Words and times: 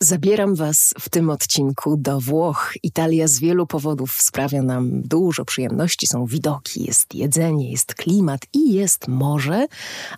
Zabieram 0.00 0.54
Was 0.54 0.94
w 1.00 1.08
tym 1.08 1.30
odcinku 1.30 1.96
do 1.96 2.20
Włoch. 2.20 2.74
Italia 2.82 3.28
z 3.28 3.38
wielu 3.38 3.66
powodów 3.66 4.12
sprawia 4.12 4.62
nam 4.62 5.02
dużo 5.02 5.44
przyjemności. 5.44 6.06
Są 6.06 6.26
widoki, 6.26 6.84
jest 6.84 7.14
jedzenie, 7.14 7.70
jest 7.70 7.94
klimat 7.94 8.40
i 8.52 8.72
jest 8.72 9.08
morze, 9.08 9.66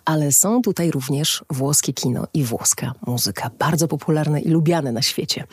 ale 0.05 0.31
są 0.31 0.61
tutaj 0.61 0.91
również 0.91 1.43
włoskie 1.49 1.93
kino 1.93 2.27
i 2.33 2.43
włoska 2.43 2.93
muzyka, 3.07 3.51
bardzo 3.59 3.87
popularne 3.87 4.41
i 4.41 4.49
lubiane 4.49 4.91
na 4.91 5.01
świecie. 5.01 5.43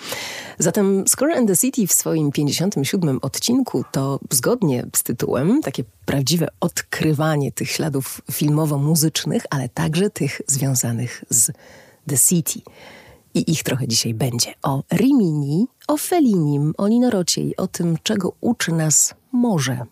Zatem 0.59 1.09
Score 1.09 1.37
and 1.37 1.49
the 1.49 1.57
City 1.57 1.87
w 1.87 1.93
swoim 1.93 2.33
57 2.33 3.19
odcinku 3.23 3.85
to 3.93 4.21
zgodnie 4.31 4.87
z 4.97 5.03
tytułem 5.03 5.63
takie 5.63 5.85
prawdziwe 6.05 6.49
odkrywanie 6.61 7.53
tych 7.53 7.71
śladów 7.71 8.21
filmowo-muzycznych, 8.33 9.43
ale 9.51 9.69
także 9.69 10.11
tych 10.11 10.41
związanych 10.47 11.25
z 11.31 11.53
The 12.07 12.19
City– 12.19 12.61
i 13.37 13.53
ich 13.53 13.63
trochę 13.63 13.89
dzisiaj 13.89 14.15
będzie. 14.15 14.55
O 14.63 14.83
Rimini, 14.93 15.67
o 15.89 15.97
Felinim, 15.97 16.75
o 16.79 16.89
Ninorociej, 16.89 17.57
o 17.57 17.67
tym, 17.67 17.97
czego 18.03 18.33
uczy 18.41 18.73
nas 18.73 19.15
morze. 19.33 19.87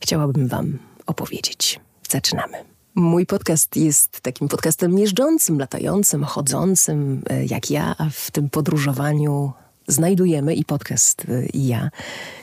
Chciałabym 0.00 0.48
Wam 0.48 0.78
opowiedzieć. 1.06 1.80
Zaczynamy. 2.10 2.64
Mój 2.94 3.26
podcast 3.26 3.76
jest 3.76 4.20
takim 4.20 4.48
podcastem 4.48 4.98
jeżdżącym, 4.98 5.58
latającym, 5.58 6.24
chodzącym, 6.24 7.22
e, 7.30 7.44
jak 7.44 7.70
ja, 7.70 7.94
a 7.98 8.08
w 8.10 8.30
tym 8.30 8.50
podróżowaniu 8.50 9.52
znajdujemy 9.88 10.54
i 10.54 10.64
podcast 10.64 11.26
e, 11.28 11.46
i 11.46 11.66
ja 11.66 11.90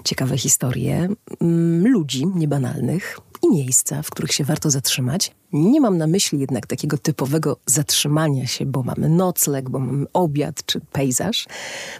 ciekawe 0.03 0.38
historie 0.38 1.09
mm, 1.41 1.88
ludzi 1.88 2.27
niebanalnych, 2.27 3.20
i 3.41 3.49
miejsca, 3.49 4.02
w 4.02 4.09
których 4.09 4.31
się 4.31 4.43
warto 4.43 4.70
zatrzymać. 4.70 5.31
Nie 5.53 5.81
mam 5.81 5.98
na 5.98 6.07
myśli 6.07 6.39
jednak 6.39 6.67
takiego 6.67 6.98
typowego 6.98 7.57
zatrzymania 7.65 8.48
się, 8.48 8.65
bo 8.65 8.84
mamy 8.84 9.09
nocleg, 9.09 9.70
bo 9.70 9.79
mamy 9.79 10.05
obiad 10.13 10.65
czy 10.65 10.79
pejzaż. 10.79 11.48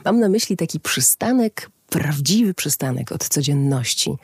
Mam 0.06 0.20
na 0.20 0.30
myśli 0.30 0.58
taki 0.58 0.80
przystanek 0.80 1.70
prawdziwy 1.90 2.54
przystanek 2.54 3.12
od 3.12 3.28
codzienności, 3.28 4.16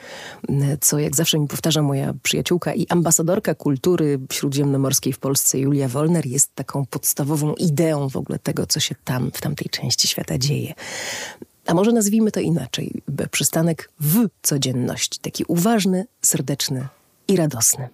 co 0.82 1.00
jak 1.00 1.16
zawsze 1.16 1.40
mi 1.40 1.48
powtarza 1.48 1.82
moja 1.82 2.14
przyjaciółka 2.24 2.74
i 2.74 2.88
ambasadorka 2.90 3.56
kultury 3.56 4.20
śródziemnomorskiej 4.32 5.14
w 5.14 5.20
Polsce, 5.20 5.60
Julia 5.60 5.88
Wolner, 5.88 6.26
jest 6.26 6.56
taką 6.56 6.86
podstawową 6.86 7.54
ideą 7.54 8.10
w 8.10 8.16
ogóle 8.16 8.40
tego, 8.40 8.66
co 8.66 8.80
się 8.80 8.96
tam, 9.04 9.32
w 9.34 9.42
tamtej 9.42 9.70
części 9.70 10.08
świata 10.08 10.38
dzieje. 10.38 10.74
A 11.66 11.74
może 11.74 11.92
nazwijmy 11.92 12.32
to 12.32 12.40
inaczej, 12.40 13.04
przystanek 13.32 13.90
w 14.00 14.28
codzienności, 14.42 15.20
taki 15.20 15.44
uważny, 15.48 16.06
serdeczny 16.22 16.88
i 17.28 17.36
radosny. 17.36 17.90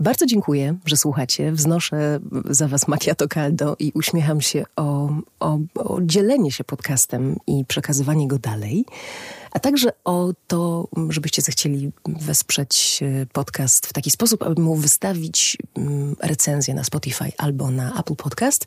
Bardzo 0.00 0.26
dziękuję, 0.26 0.76
że 0.86 0.96
słuchacie. 0.96 1.52
Wznoszę 1.52 2.20
za 2.50 2.68
Was 2.68 2.88
macchiato 2.88 3.28
caldo 3.28 3.76
i 3.78 3.92
uśmiecham 3.94 4.40
się 4.40 4.64
o, 4.76 5.10
o, 5.40 5.58
o, 5.74 5.98
dzielenie 6.02 6.52
się 6.52 6.64
podcastem 6.64 7.36
i 7.46 7.64
przekazywanie 7.64 8.28
go 8.28 8.38
dalej, 8.38 8.84
a 9.50 9.58
także 9.58 9.92
o 10.04 10.32
to, 10.46 10.88
żebyście 11.08 11.42
zechcieli 11.42 11.92
wesprzeć 12.06 13.00
e, 13.02 13.26
podcast 13.26 13.86
w 13.86 13.92
taki 13.92 14.10
sposób, 14.10 14.42
aby 14.42 14.62
mu 14.62 14.76
wystawić 14.76 15.56
mm, 15.74 16.16
recenzję 16.20 16.74
na 16.74 16.84
Spotify 16.84 17.32
albo 17.38 17.70
na 17.70 18.00
Apple 18.00 18.16
Podcast 18.16 18.66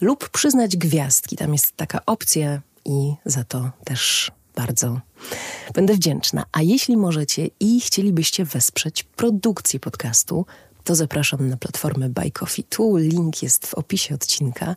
lub 0.00 0.28
przyznać 0.28 0.76
gwiazdki. 0.76 1.36
Tam 1.36 1.52
jest 1.52 1.76
taka 1.76 2.00
opcja 2.06 2.60
i 2.84 3.14
za 3.24 3.44
to 3.44 3.70
też 3.84 4.32
bardzo 4.56 5.00
będę 5.74 5.94
wdzięczna. 5.94 6.44
A 6.52 6.62
jeśli 6.62 6.96
możecie 6.96 7.48
i 7.60 7.80
chcielibyście 7.80 8.44
wesprzeć 8.44 9.02
produkcję 9.02 9.80
podcastu, 9.80 10.46
to 10.84 10.94
zapraszam 10.94 11.48
na 11.48 11.56
platformę 11.56 12.08
Buy 12.08 12.30
Coffee 12.30 12.64
Tu. 12.64 12.96
Link 12.96 13.42
jest 13.42 13.66
w 13.66 13.74
opisie 13.74 14.14
odcinka 14.14 14.76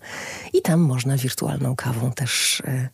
i 0.53 0.61
tam 0.61 0.79
można 0.79 1.17
wirtualną 1.17 1.75
kawą 1.75 2.11
też, 2.11 2.61
e, 2.65 2.89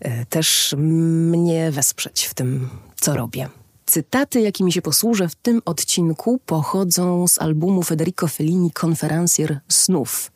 e, 0.00 0.26
też 0.26 0.74
mnie 0.78 1.70
wesprzeć 1.70 2.24
w 2.24 2.34
tym, 2.34 2.68
co 3.00 3.16
robię. 3.16 3.48
Cytaty, 3.86 4.40
jakimi 4.40 4.72
się 4.72 4.82
posłużę 4.82 5.28
w 5.28 5.34
tym 5.34 5.62
odcinku, 5.64 6.40
pochodzą 6.46 7.28
z 7.28 7.38
albumu 7.38 7.82
Federico 7.82 8.28
Fellini 8.28 8.70
Konferencjer 8.70 9.60
Snów. 9.68 10.32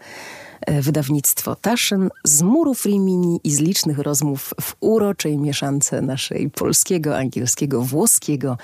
E, 0.61 0.83
wydawnictwo 0.83 1.57
Taschen 1.57 2.11
z 2.25 2.43
murów 2.43 2.85
Rimini 2.85 3.41
i 3.45 3.51
z 3.55 3.61
licznych 3.61 3.99
rozmów 3.99 4.55
w 4.61 4.77
uroczej 4.81 5.39
mieszance 5.39 6.03
naszej 6.03 6.51
polskiego, 6.51 7.19
angielskiego, 7.19 7.83
włoskiego 7.83 8.59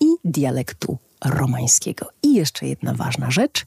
i 0.00 0.06
dialektu 0.24 0.98
romańskiego. 1.24 2.06
I 2.22 2.34
jeszcze 2.34 2.66
jedna 2.66 2.94
ważna 2.94 3.30
rzecz. 3.30 3.64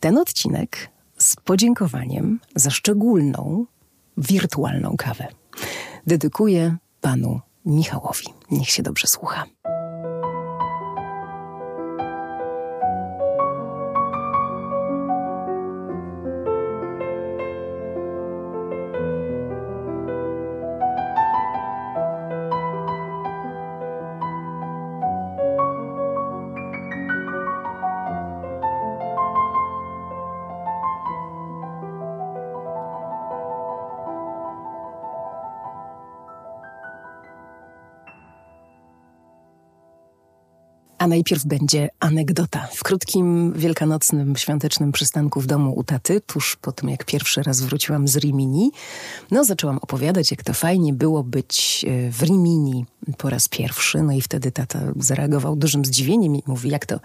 Ten 0.00 0.18
odcinek 0.18 0.88
z 1.18 1.36
podziękowaniem 1.36 2.40
za 2.54 2.70
szczególną, 2.70 3.66
wirtualną 4.16 4.96
kawę 4.96 5.28
dedykuję 6.06 6.76
panu 7.00 7.40
Michałowi. 7.66 8.26
Niech 8.50 8.70
się 8.70 8.82
dobrze 8.82 9.06
słucha. 9.06 9.44
A 41.04 41.06
najpierw 41.06 41.44
będzie 41.44 41.88
anegdota. 42.00 42.68
W 42.72 42.82
krótkim, 42.82 43.52
wielkanocnym, 43.52 44.36
świątecznym 44.36 44.92
przystanku 44.92 45.40
w 45.40 45.46
domu 45.46 45.72
u 45.76 45.84
taty, 45.84 46.20
tuż 46.20 46.56
po 46.56 46.72
tym 46.72 46.88
jak 46.88 47.04
pierwszy 47.04 47.42
raz 47.42 47.60
wróciłam 47.60 48.08
z 48.08 48.16
Rimini, 48.16 48.72
no 49.30 49.44
zaczęłam 49.44 49.78
opowiadać, 49.78 50.30
jak 50.30 50.42
to 50.42 50.54
fajnie 50.54 50.92
było 50.92 51.22
być 51.22 51.84
e, 51.88 52.10
w 52.10 52.22
Rimini 52.22 52.84
po 53.18 53.30
raz 53.30 53.48
pierwszy. 53.48 54.02
No 54.02 54.12
i 54.12 54.20
wtedy 54.20 54.52
tata 54.52 54.80
zareagował 54.96 55.56
dużym 55.56 55.84
zdziwieniem 55.84 56.36
i 56.36 56.42
mówi, 56.46 56.70
jak 56.70 56.86
to, 56.86 57.00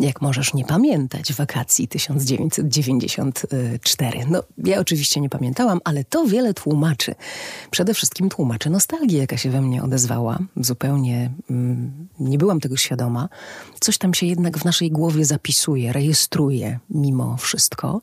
jak 0.00 0.22
możesz 0.22 0.54
nie 0.54 0.64
pamiętać 0.64 1.32
wakacji 1.32 1.88
1994. 1.88 4.20
No, 4.28 4.42
ja 4.64 4.80
oczywiście 4.80 5.20
nie 5.20 5.28
pamiętałam, 5.28 5.80
ale 5.84 6.04
to 6.04 6.24
wiele 6.24 6.54
tłumaczy. 6.54 7.14
Przede 7.70 7.94
wszystkim 7.94 8.28
tłumaczy 8.28 8.70
nostalgię, 8.70 9.18
jaka 9.18 9.36
się 9.36 9.50
we 9.50 9.60
mnie 9.60 9.82
odezwała. 9.82 10.38
Zupełnie 10.56 11.30
mm, 11.50 12.08
nie 12.20 12.38
byłam 12.38 12.60
tego 12.60 12.76
świadoma. 12.76 13.17
Coś 13.80 13.98
tam 13.98 14.14
się 14.14 14.26
jednak 14.26 14.58
w 14.58 14.64
naszej 14.64 14.90
głowie 14.90 15.24
zapisuje, 15.24 15.92
rejestruje 15.92 16.78
mimo 16.90 17.36
wszystko. 17.36 18.00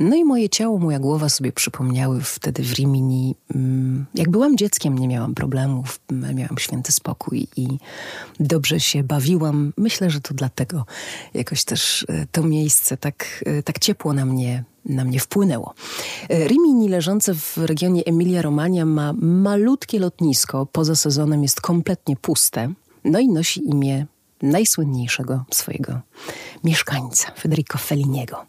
No 0.00 0.16
i 0.16 0.24
moje 0.24 0.48
ciało, 0.48 0.78
moja 0.78 0.98
głowa 0.98 1.28
sobie 1.28 1.52
przypomniały 1.52 2.20
wtedy 2.20 2.62
w 2.62 2.72
Rimini. 2.72 3.34
Mm, 3.54 4.06
jak 4.14 4.30
byłam 4.30 4.56
dzieckiem, 4.56 4.98
nie 4.98 5.08
miałam 5.08 5.34
problemów, 5.34 6.00
miałam 6.10 6.58
święty 6.58 6.92
spokój 6.92 7.46
i 7.56 7.68
dobrze 8.40 8.80
się 8.80 9.02
bawiłam. 9.02 9.72
Myślę, 9.76 10.10
że 10.10 10.20
to 10.20 10.34
dlatego 10.34 10.86
jakoś 11.34 11.64
też 11.64 12.06
e, 12.08 12.26
to 12.32 12.42
miejsce 12.42 12.96
tak, 12.96 13.44
e, 13.46 13.62
tak 13.62 13.78
ciepło 13.78 14.12
na 14.12 14.24
mnie 14.24 14.64
na 14.88 15.04
mnie 15.04 15.20
wpłynęło. 15.20 15.74
E, 16.28 16.48
Rimini, 16.48 16.88
leżące 16.88 17.34
w 17.34 17.58
regionie 17.58 18.02
Emilia-Romagna, 18.02 18.84
ma 18.84 19.12
malutkie 19.18 19.98
lotnisko. 19.98 20.66
Poza 20.66 20.96
sezonem 20.96 21.42
jest 21.42 21.60
kompletnie 21.60 22.16
puste. 22.16 22.72
No 23.04 23.18
i 23.18 23.28
nosi 23.28 23.68
imię 23.70 24.06
najsłynniejszego 24.42 25.44
swojego 25.50 26.00
mieszkańca, 26.64 27.32
Federico 27.38 27.78
Felliniego 27.78 28.46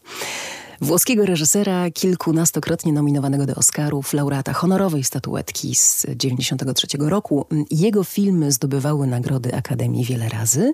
włoskiego 0.81 1.25
reżysera, 1.25 1.91
kilkunastokrotnie 1.91 2.93
nominowanego 2.93 3.45
do 3.45 3.55
Oscarów, 3.55 4.13
laureata 4.13 4.53
honorowej 4.53 5.03
statuetki 5.03 5.75
z 5.75 5.95
1993 5.95 6.87
roku. 6.99 7.45
Jego 7.71 8.03
filmy 8.03 8.51
zdobywały 8.51 9.07
nagrody 9.07 9.55
Akademii 9.55 10.05
wiele 10.05 10.29
razy. 10.29 10.73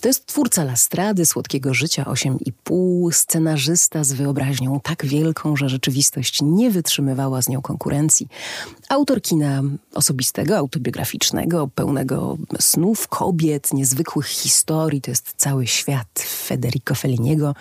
To 0.00 0.08
jest 0.08 0.26
twórca 0.26 0.64
Lastrady, 0.64 1.26
Słodkiego 1.26 1.74
Życia 1.74 2.04
8,5, 2.04 3.12
scenarzysta 3.12 4.04
z 4.04 4.12
wyobraźnią 4.12 4.80
tak 4.80 5.06
wielką, 5.06 5.56
że 5.56 5.68
rzeczywistość 5.68 6.38
nie 6.42 6.70
wytrzymywała 6.70 7.42
z 7.42 7.48
nią 7.48 7.62
konkurencji. 7.62 8.28
Autor 8.88 9.22
kina 9.22 9.62
osobistego, 9.94 10.56
autobiograficznego, 10.56 11.68
pełnego 11.74 12.38
snów, 12.60 13.08
kobiet, 13.08 13.72
niezwykłych 13.72 14.26
historii. 14.26 15.00
To 15.00 15.10
jest 15.10 15.34
cały 15.36 15.66
świat 15.66 16.08
Federico 16.18 16.94
Felliniego. 16.94 17.54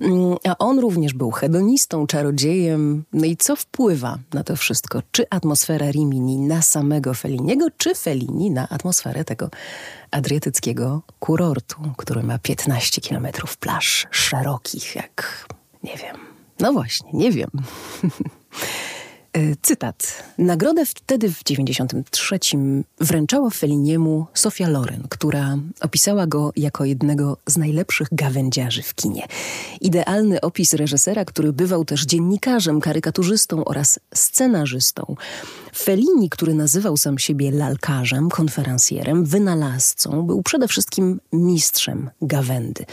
Mm, 0.00 0.36
a 0.48 0.58
on 0.58 0.78
również 0.78 1.14
był 1.14 1.30
hedonistą, 1.30 2.06
czarodziejem. 2.06 3.04
No 3.12 3.24
i 3.24 3.36
co 3.36 3.56
wpływa 3.56 4.18
na 4.34 4.44
to 4.44 4.56
wszystko? 4.56 5.02
Czy 5.12 5.24
atmosfera 5.30 5.90
Rimini 5.90 6.38
na 6.38 6.62
samego 6.62 7.14
Feliniego, 7.14 7.66
czy 7.76 7.94
Felini 7.94 8.50
na 8.50 8.68
atmosferę 8.68 9.24
tego 9.24 9.50
adriatyckiego 10.10 11.02
kurortu, 11.18 11.76
który 11.96 12.22
ma 12.22 12.38
15 12.38 13.00
kilometrów 13.00 13.56
plaż 13.56 14.06
szerokich, 14.10 14.96
jak 14.96 15.46
nie 15.82 15.96
wiem. 15.96 16.16
No 16.60 16.72
właśnie, 16.72 17.10
nie 17.12 17.32
wiem. 17.32 17.50
E, 19.36 19.56
cytat. 19.62 20.24
Nagrodę 20.38 20.86
wtedy 20.86 21.32
w 21.32 21.44
93 21.44 22.38
wręczała 23.00 23.50
Feliniemu 23.50 24.26
Sofia 24.34 24.68
Loren, 24.68 25.02
która 25.08 25.58
opisała 25.80 26.26
go 26.26 26.52
jako 26.56 26.84
jednego 26.84 27.36
z 27.46 27.56
najlepszych 27.56 28.08
gawędziarzy 28.12 28.82
w 28.82 28.94
kinie. 28.94 29.26
Idealny 29.80 30.40
opis 30.40 30.74
reżysera, 30.74 31.24
który 31.24 31.52
bywał 31.52 31.84
też 31.84 32.04
dziennikarzem, 32.04 32.80
karykaturzystą 32.80 33.64
oraz 33.64 33.98
scenarzystą. 34.14 35.16
Fellini, 35.76 36.30
który 36.30 36.54
nazywał 36.54 36.96
sam 36.96 37.18
siebie 37.18 37.50
lalkarzem, 37.50 38.28
konferencjerem, 38.28 39.24
wynalazcą, 39.24 40.22
był 40.22 40.42
przede 40.42 40.68
wszystkim 40.68 41.20
mistrzem 41.32 42.10
gawędy. 42.22 42.84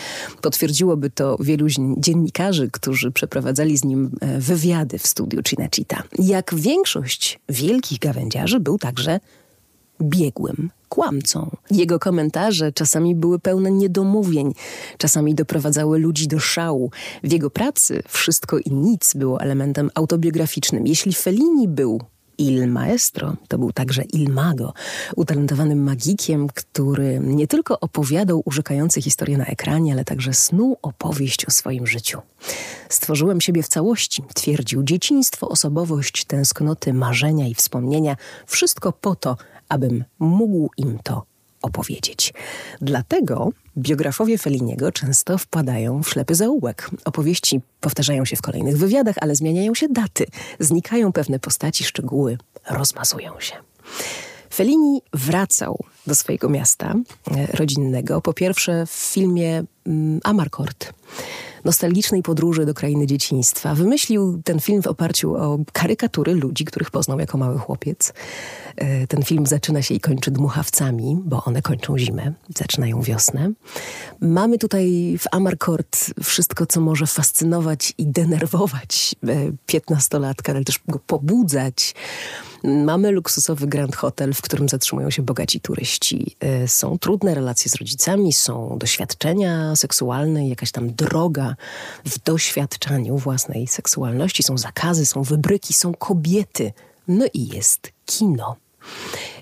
Potwierdziłoby 0.41 1.09
to 1.09 1.37
wielu 1.39 1.67
dziennikarzy, 1.97 2.69
którzy 2.71 3.11
przeprowadzali 3.11 3.77
z 3.77 3.83
nim 3.83 4.11
e, 4.21 4.39
wywiady 4.39 4.99
w 4.99 5.07
studiu 5.07 5.41
Cinecittà. 5.41 6.01
Jak 6.33 6.55
większość 6.55 7.39
wielkich 7.49 7.99
gawędziarzy, 7.99 8.59
był 8.59 8.77
także 8.77 9.19
biegłym 10.01 10.69
kłamcą. 10.89 11.49
Jego 11.71 11.99
komentarze 11.99 12.71
czasami 12.71 13.15
były 13.15 13.39
pełne 13.39 13.71
niedomówień, 13.71 14.53
czasami 14.97 15.35
doprowadzały 15.35 15.99
ludzi 15.99 16.27
do 16.27 16.39
szału. 16.39 16.91
W 17.23 17.31
jego 17.31 17.49
pracy 17.49 18.03
wszystko 18.07 18.57
i 18.57 18.71
nic 18.71 19.13
było 19.13 19.41
elementem 19.41 19.89
autobiograficznym. 19.95 20.87
Jeśli 20.87 21.13
Fellini 21.13 21.67
był 21.67 22.01
Il 22.37 22.67
Maestro 22.67 23.35
to 23.47 23.57
był 23.57 23.71
także 23.71 24.03
Il 24.03 24.29
Mago, 24.29 24.73
utalentowanym 25.15 25.83
magikiem, 25.83 26.47
który 26.47 27.19
nie 27.19 27.47
tylko 27.47 27.79
opowiadał 27.79 28.41
urzekające 28.45 29.01
historie 29.01 29.37
na 29.37 29.45
ekranie, 29.45 29.93
ale 29.93 30.05
także 30.05 30.33
snuł 30.33 30.77
opowieść 30.81 31.45
o 31.45 31.51
swoim 31.51 31.87
życiu. 31.87 32.21
Stworzyłem 32.89 33.41
siebie 33.41 33.63
w 33.63 33.67
całości, 33.67 34.23
twierdził 34.33 34.83
dzieciństwo, 34.83 35.49
osobowość, 35.49 36.25
tęsknoty, 36.25 36.93
marzenia 36.93 37.47
i 37.47 37.53
wspomnienia, 37.53 38.15
wszystko 38.45 38.91
po 38.91 39.15
to, 39.15 39.37
abym 39.69 40.03
mógł 40.19 40.69
im 40.77 40.99
to 41.03 41.25
opowiedzieć. 41.61 42.33
Dlatego 42.81 43.51
biografowie 43.77 44.37
Feliniego 44.37 44.91
często 44.91 45.37
wpadają 45.37 46.03
w 46.03 46.09
ślepy 46.09 46.35
zaułek. 46.35 46.89
Opowieści 47.05 47.61
powtarzają 47.79 48.25
się 48.25 48.35
w 48.35 48.41
kolejnych 48.41 48.77
wywiadach, 48.77 49.15
ale 49.21 49.35
zmieniają 49.35 49.73
się 49.73 49.89
daty, 49.89 50.25
znikają 50.59 51.11
pewne 51.11 51.39
postaci, 51.39 51.83
szczegóły 51.83 52.37
rozmazują 52.69 53.39
się. 53.39 53.55
Fellini 54.53 55.01
wracał 55.13 55.83
do 56.07 56.15
swojego 56.15 56.49
miasta 56.49 56.93
e, 57.31 57.47
rodzinnego, 57.57 58.21
po 58.21 58.33
pierwsze 58.33 58.85
w 58.85 58.91
filmie 58.91 59.63
mm, 59.87 60.19
Amarcord 60.23 60.93
nostalgicznej 61.65 62.23
podróży 62.23 62.65
do 62.65 62.73
krainy 62.73 63.07
dzieciństwa. 63.07 63.75
Wymyślił 63.75 64.41
ten 64.43 64.59
film 64.59 64.81
w 64.81 64.87
oparciu 64.87 65.35
o 65.35 65.59
karykatury 65.73 66.33
ludzi, 66.33 66.65
których 66.65 66.91
poznał 66.91 67.19
jako 67.19 67.37
mały 67.37 67.57
chłopiec. 67.57 68.13
E, 68.75 69.07
ten 69.07 69.23
film 69.23 69.45
zaczyna 69.45 69.81
się 69.81 69.95
i 69.95 69.99
kończy 69.99 70.31
dmuchawcami, 70.31 71.17
bo 71.25 71.43
one 71.43 71.61
kończą 71.61 71.97
zimę, 71.97 72.33
zaczynają 72.57 73.01
wiosnę. 73.01 73.51
Mamy 74.21 74.57
tutaj 74.57 75.15
w 75.19 75.25
Amarcord 75.31 75.97
wszystko, 76.23 76.65
co 76.65 76.81
może 76.81 77.07
fascynować 77.07 77.93
i 77.97 78.07
denerwować 78.07 79.15
e, 79.27 79.35
piętnastolatka, 79.65 80.51
ale 80.51 80.63
też 80.63 80.79
go 80.87 80.99
pobudzać. 80.99 81.95
Mamy 82.63 83.11
luksusowy 83.11 83.67
Grand 83.67 83.95
Hotel, 83.95 84.33
w 84.33 84.41
którym 84.41 84.69
zatrzymują 84.69 85.09
się 85.09 85.21
bogaci 85.21 85.59
turyści. 85.59 86.35
E, 86.39 86.67
są 86.67 86.97
trudne 86.97 87.35
relacje 87.35 87.71
z 87.71 87.75
rodzicami, 87.75 88.33
są 88.33 88.77
doświadczenia 88.77 89.75
seksualne, 89.75 90.47
jakaś 90.49 90.71
tam 90.71 90.93
droga 90.93 91.55
w 92.05 92.19
doświadczaniu 92.19 93.17
własnej 93.17 93.67
seksualności. 93.67 94.43
Są 94.43 94.57
zakazy, 94.57 95.05
są 95.05 95.23
wybryki, 95.23 95.73
są 95.73 95.93
kobiety. 95.93 96.73
No 97.07 97.25
i 97.33 97.47
jest 97.47 97.91
kino. 98.05 98.55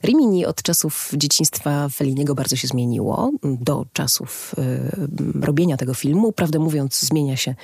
Rimini 0.04 0.46
od 0.46 0.62
czasów 0.62 1.12
dzieciństwa 1.14 1.90
Feliniego 1.90 2.36
bardzo 2.36 2.56
się 2.56 2.68
zmieniło, 2.68 3.32
do 3.44 3.86
czasów 3.94 4.56
y, 4.58 5.42
robienia 5.46 5.78
tego 5.78 5.94
filmu. 5.94 6.32
Prawdę 6.32 6.60
mówiąc, 6.60 7.00
zmienia 7.00 7.38
się 7.38 7.56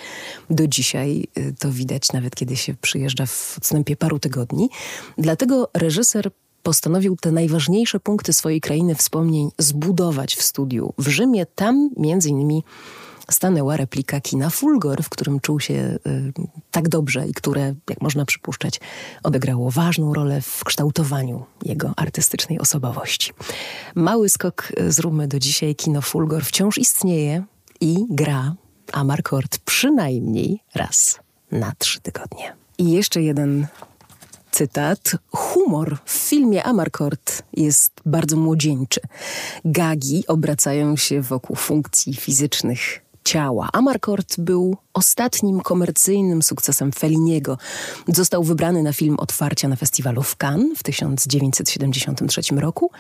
do 0.50 0.68
dzisiaj. 0.68 1.28
Y, 1.38 1.56
to 1.60 1.72
widać 1.72 2.12
nawet, 2.14 2.36
kiedy 2.36 2.56
się 2.56 2.74
przyjeżdża 2.82 3.26
w 3.26 3.58
odstępie 3.58 3.96
paru 3.96 4.20
tygodni. 4.20 4.70
Dlatego 5.18 5.70
reżyser 5.74 6.32
postanowił 6.68 7.16
te 7.16 7.32
najważniejsze 7.32 8.00
punkty 8.00 8.34
swojej 8.34 8.62
krainy 8.62 8.96
wspomnień 8.96 9.52
zbudować 9.58 10.36
w 10.36 10.42
studiu 10.44 10.94
w 10.98 11.08
Rzymie. 11.08 11.46
Tam 11.46 11.90
między 11.98 12.30
innymi 12.30 12.64
stanęła 13.32 13.78
replika 13.78 14.22
kina 14.22 14.50
Fulgor, 14.50 15.04
w 15.04 15.10
którym 15.10 15.40
czuł 15.40 15.60
się 15.60 15.74
y, 15.74 16.34
tak 16.72 16.90
dobrze 16.90 17.28
i 17.28 17.34
które, 17.34 17.76
jak 17.90 18.02
można 18.02 18.26
przypuszczać, 18.26 18.80
odegrało 19.24 19.72
ważną 19.72 20.14
rolę 20.14 20.42
w 20.42 20.64
kształtowaniu 20.64 21.46
jego 21.66 21.94
artystycznej 21.96 22.60
osobowości. 22.60 23.34
Mały 23.96 24.30
skok 24.30 24.72
z 24.88 25.00
Rumy 25.00 25.28
do 25.28 25.40
dzisiaj 25.40 25.76
kino 25.76 26.02
Fulgor 26.02 26.46
wciąż 26.46 26.78
istnieje 26.78 27.44
i 27.82 28.06
gra 28.10 28.56
Amarcord 28.94 29.58
przynajmniej 29.58 30.60
raz 30.76 31.20
na 31.52 31.74
trzy 31.78 32.00
tygodnie. 32.02 32.56
I 32.78 32.92
jeszcze 32.92 33.22
jeden 33.22 33.68
cytat. 34.58 35.12
Humor 35.32 35.98
w 36.06 36.12
filmie 36.12 36.64
Amarcord 36.64 37.44
jest 37.54 37.92
bardzo 38.06 38.38
młodzieńczy. 38.38 39.02
Gagi 39.66 40.28
obracają 40.28 40.96
się 40.96 41.22
wokół 41.22 41.56
funkcji 41.56 42.14
fizycznych 42.14 43.02
ciała. 43.24 43.70
Amarcord 43.74 44.40
był 44.40 44.78
ostatnim 44.94 45.62
komercyjnym 45.62 46.42
sukcesem 46.42 46.92
Felliniego. 46.92 47.58
Został 48.08 48.44
wybrany 48.44 48.84
na 48.84 48.94
film 48.94 49.16
otwarcia 49.20 49.68
na 49.68 49.76
festiwalu 49.76 50.24
w 50.24 50.36
Cannes 50.44 50.80
w 50.80 50.84
1973 50.84 52.42
roku 52.56 52.92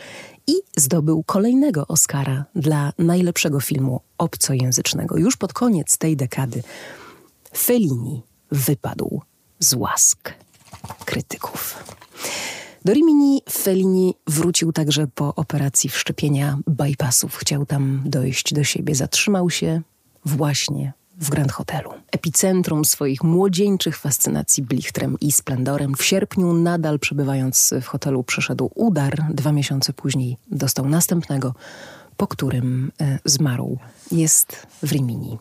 i 0.48 0.54
zdobył 0.78 1.24
kolejnego 1.24 1.88
Oscara 1.88 2.46
dla 2.56 2.94
najlepszego 2.98 3.60
filmu 3.60 4.02
obcojęzycznego. 4.18 5.18
Już 5.18 5.38
pod 5.38 5.54
koniec 5.54 5.98
tej 5.98 6.18
dekady 6.18 6.64
Fellini 7.58 8.24
wypadł 8.52 9.22
z 9.60 9.74
łask 9.74 10.34
krytyków. 11.06 11.84
Do 12.86 12.94
Rimini 12.94 13.42
Fellini 13.50 14.14
wrócił 14.28 14.72
także 14.72 15.08
po 15.08 15.36
operacji 15.36 15.90
wszczepienia 15.90 16.58
bypassów. 16.68 17.36
Chciał 17.36 17.66
tam 17.66 18.02
dojść 18.06 18.54
do 18.54 18.64
siebie. 18.64 18.96
Zatrzymał 18.96 19.50
się, 19.50 19.82
właśnie 20.26 20.94
w 21.20 21.30
Grand 21.30 21.52
Hotelu. 21.52 21.94
Epicentrum 22.12 22.86
swoich 22.86 23.24
młodzieńczych 23.24 23.98
fascynacji 23.98 24.64
blichtrem 24.64 25.18
i 25.22 25.32
splendorem. 25.32 25.96
W 25.96 26.04
sierpniu, 26.04 26.54
nadal 26.54 27.00
przebywając 27.00 27.74
w 27.82 27.86
hotelu, 27.86 28.24
przeszedł 28.24 28.72
udar. 28.76 29.26
Dwa 29.30 29.52
miesiące 29.52 29.94
później 29.94 30.38
dostał 30.52 30.90
następnego, 30.90 31.54
po 32.18 32.28
którym 32.28 32.92
e, 33.02 33.20
zmarł. 33.26 33.78
Jest 34.12 34.68
w 34.84 34.92
Rimini. 34.92 35.38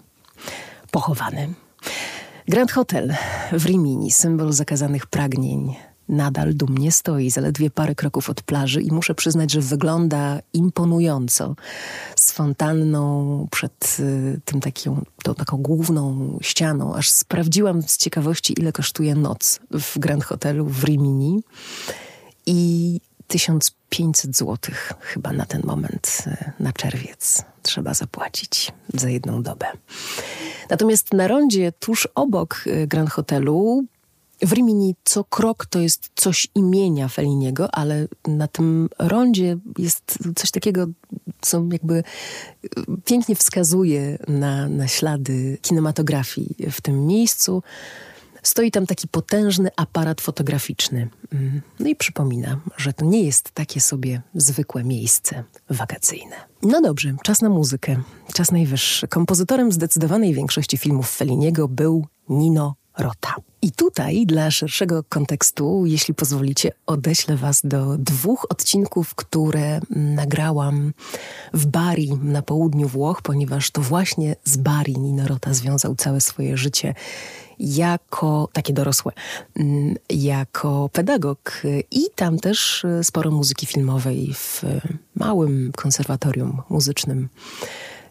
Pochowany. 0.90 1.54
Grand 2.48 2.72
Hotel 2.72 3.14
w 3.52 3.66
Rimini, 3.66 4.10
symbol 4.10 4.52
zakazanych 4.52 5.06
pragnień, 5.06 5.76
nadal 6.08 6.54
dumnie 6.54 6.92
stoi, 6.92 7.30
zaledwie 7.30 7.70
parę 7.70 7.94
kroków 7.94 8.30
od 8.30 8.42
plaży 8.42 8.82
i 8.82 8.92
muszę 8.92 9.14
przyznać, 9.14 9.52
że 9.52 9.60
wygląda 9.60 10.40
imponująco. 10.52 11.56
Z 12.16 12.32
fontanną 12.32 13.48
przed 13.50 13.96
y, 14.00 14.40
tym 14.44 14.60
taką, 14.60 15.04
tą 15.22 15.34
taką 15.34 15.56
główną 15.56 16.38
ścianą. 16.42 16.94
Aż 16.94 17.10
sprawdziłam 17.10 17.82
z 17.82 17.96
ciekawości, 17.96 18.54
ile 18.58 18.72
kosztuje 18.72 19.14
noc 19.14 19.60
w 19.70 19.98
Grand 19.98 20.24
Hotelu 20.24 20.66
w 20.66 20.84
Rimini. 20.84 21.42
I 22.46 23.00
1500 23.26 24.36
zł 24.36 24.74
chyba 25.00 25.32
na 25.32 25.46
ten 25.46 25.62
moment, 25.64 26.24
y, 26.26 26.52
na 26.60 26.72
czerwiec, 26.72 27.44
trzeba 27.66 27.94
zapłacić 27.94 28.72
za 28.94 29.08
jedną 29.08 29.42
dobę. 29.42 29.66
Natomiast 30.70 31.12
na 31.12 31.28
rondzie 31.28 31.72
tuż 31.72 32.08
obok 32.14 32.64
y, 32.66 32.86
Grand 32.86 33.10
Hotelu 33.10 33.84
w 34.42 34.52
Rimini 34.52 34.94
co 35.04 35.24
krok 35.24 35.66
to 35.66 35.78
jest 35.78 36.10
coś 36.14 36.48
imienia 36.54 37.08
Feliniego, 37.08 37.74
ale 37.74 38.08
na 38.28 38.48
tym 38.48 38.88
rondzie 38.98 39.58
jest 39.78 40.18
coś 40.36 40.50
takiego, 40.50 40.86
co 41.40 41.64
jakby 41.72 42.04
pięknie 43.04 43.36
wskazuje 43.36 44.18
na, 44.28 44.68
na 44.68 44.88
ślady 44.88 45.58
kinematografii 45.62 46.56
w 46.70 46.80
tym 46.80 47.06
miejscu. 47.06 47.62
Stoi 48.46 48.70
tam 48.70 48.86
taki 48.86 49.08
potężny 49.08 49.70
aparat 49.76 50.20
fotograficzny. 50.20 51.08
Mm. 51.32 51.62
No 51.80 51.88
i 51.88 51.96
przypomina, 51.96 52.60
że 52.76 52.92
to 52.92 53.04
nie 53.04 53.22
jest 53.22 53.50
takie 53.50 53.80
sobie 53.80 54.22
zwykłe 54.34 54.84
miejsce 54.84 55.44
wakacyjne. 55.70 56.36
No 56.62 56.80
dobrze, 56.80 57.16
czas 57.22 57.42
na 57.42 57.48
muzykę. 57.48 58.02
Czas 58.32 58.52
najwyższy. 58.52 59.08
Kompozytorem 59.08 59.72
zdecydowanej 59.72 60.34
większości 60.34 60.78
filmów 60.78 61.10
Feliniego 61.10 61.68
był 61.68 62.06
Nino 62.28 62.74
Rota. 62.98 63.34
I 63.62 63.72
tutaj 63.72 64.26
dla 64.26 64.50
szerszego 64.50 65.04
kontekstu, 65.08 65.86
jeśli 65.86 66.14
pozwolicie, 66.14 66.72
odeślę 66.86 67.36
Was 67.36 67.60
do 67.64 67.98
dwóch 67.98 68.46
odcinków, 68.50 69.14
które 69.14 69.80
nagrałam 69.90 70.92
w 71.54 71.66
Bari 71.66 72.12
na 72.22 72.42
południu 72.42 72.88
Włoch, 72.88 73.22
ponieważ 73.22 73.70
to 73.70 73.80
właśnie 73.80 74.36
z 74.44 74.56
Bari 74.56 74.98
Nino 74.98 75.28
Rota 75.28 75.54
związał 75.54 75.94
całe 75.94 76.20
swoje 76.20 76.56
życie 76.56 76.94
jako 77.58 78.48
takie 78.52 78.72
dorosłe, 78.72 79.12
mm, 79.56 79.96
jako 80.10 80.90
pedagog 80.92 81.62
i 81.90 82.00
tam 82.14 82.38
też 82.38 82.86
sporo 83.02 83.30
muzyki 83.30 83.66
filmowej 83.66 84.34
w 84.34 84.62
małym 85.14 85.72
konserwatorium 85.76 86.62
muzycznym 86.68 87.28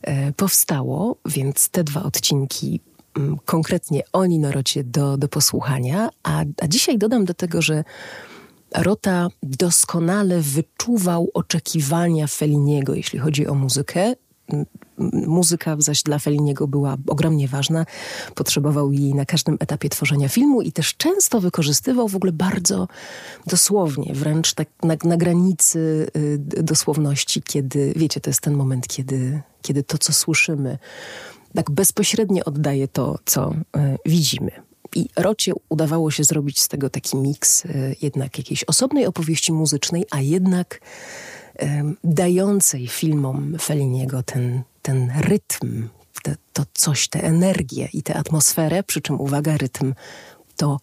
e, 0.01 0.33
powstało, 0.33 1.15
więc 1.25 1.69
te 1.69 1.83
dwa 1.83 2.03
odcinki 2.03 2.79
Mm, 3.17 3.37
konkretnie 3.45 4.03
o 4.13 4.25
Ninorocie 4.25 4.83
do, 4.83 5.17
do 5.17 5.27
posłuchania, 5.27 6.09
a, 6.23 6.43
a 6.61 6.67
dzisiaj 6.67 6.97
dodam 6.97 7.25
do 7.25 7.33
tego, 7.33 7.61
że 7.61 7.83
Rota 8.75 9.27
doskonale 9.43 10.41
wyczuwał 10.41 11.29
oczekiwania 11.33 12.27
Feliniego, 12.27 12.93
jeśli 12.93 13.19
chodzi 13.19 13.47
o 13.47 13.53
muzykę. 13.53 14.13
Muzyka 15.27 15.75
zaś 15.79 16.03
dla 16.03 16.19
Feliniego 16.19 16.67
była 16.67 16.97
ogromnie 17.07 17.47
ważna. 17.47 17.85
Potrzebował 18.35 18.91
jej 18.91 19.13
na 19.13 19.25
każdym 19.25 19.57
etapie 19.59 19.89
tworzenia 19.89 20.29
filmu 20.29 20.61
i 20.61 20.71
też 20.71 20.95
często 20.97 21.41
wykorzystywał 21.41 22.07
w 22.07 22.15
ogóle 22.15 22.31
bardzo 22.31 22.87
dosłownie, 23.47 24.13
wręcz 24.13 24.53
tak 24.53 24.67
na, 24.83 24.95
na 25.03 25.17
granicy 25.17 26.07
y, 26.17 26.63
dosłowności, 26.63 27.41
kiedy, 27.41 27.93
wiecie, 27.95 28.21
to 28.21 28.29
jest 28.29 28.41
ten 28.41 28.53
moment, 28.53 28.87
kiedy, 28.87 29.41
kiedy 29.61 29.83
to, 29.83 29.97
co 29.97 30.13
słyszymy, 30.13 30.77
tak 31.55 31.71
bezpośrednio 31.71 32.43
oddaje 32.45 32.87
to, 32.87 33.19
co 33.25 33.51
y, 33.51 33.55
widzimy. 34.05 34.51
I 34.95 35.09
Rocie 35.15 35.53
udawało 35.69 36.11
się 36.11 36.23
zrobić 36.23 36.61
z 36.61 36.67
tego 36.67 36.89
taki 36.89 37.17
miks 37.17 37.65
y, 37.65 37.95
jednak 38.01 38.37
jakiejś 38.37 38.63
osobnej 38.63 39.05
opowieści 39.05 39.53
muzycznej, 39.53 40.05
a 40.11 40.21
jednak 40.21 40.81
dającej 42.03 42.87
filmom 42.87 43.55
Feliniego 43.61 44.23
ten, 44.23 44.61
ten 44.81 45.11
rytm, 45.19 45.87
te, 46.23 46.35
to 46.53 46.63
coś, 46.73 47.07
tę 47.07 47.23
energię 47.23 47.89
i 47.93 48.03
tę 48.03 48.15
atmosferę, 48.15 48.83
przy 48.83 49.01
czym 49.01 49.21
uwaga, 49.21 49.57
rytm 49.57 49.93
to 50.55 50.79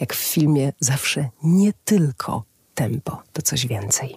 jak 0.00 0.14
w 0.14 0.18
filmie 0.18 0.72
zawsze 0.80 1.28
nie 1.42 1.72
tylko 1.84 2.44
tempo, 2.74 3.22
to 3.32 3.42
coś 3.42 3.66
więcej. 3.66 4.16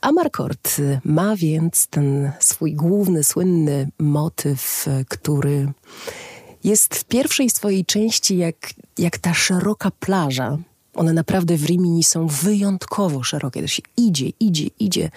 Amarkord 0.00 0.80
ma 1.04 1.36
więc 1.36 1.86
ten 1.86 2.32
swój 2.40 2.74
główny, 2.74 3.24
słynny 3.24 3.88
motyw, 3.98 4.86
który 5.08 5.72
jest 6.64 6.94
w 6.94 7.04
pierwszej 7.04 7.50
swojej 7.50 7.84
części 7.84 8.36
jak, 8.36 8.56
jak 8.98 9.18
ta 9.18 9.34
szeroka 9.34 9.90
plaża. 9.90 10.58
One 10.94 11.12
naprawdę 11.12 11.56
w 11.56 11.64
Rimini 11.64 12.04
są 12.04 12.26
wyjątkowo 12.26 13.22
szerokie. 13.22 13.62
To 13.62 13.68
się 13.68 13.82
idzie, 13.96 14.28
idzie, 14.40 14.66
idzie 14.78 15.10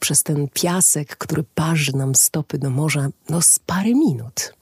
przez 0.00 0.22
ten 0.22 0.48
piasek, 0.48 1.16
który 1.16 1.44
parzy 1.54 1.96
nam 1.96 2.14
stopy 2.14 2.58
do 2.58 2.70
morza 2.70 3.08
no 3.30 3.42
z 3.42 3.58
parę 3.58 3.94
minut. 3.94 4.54